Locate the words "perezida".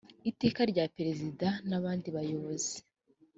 0.95-1.47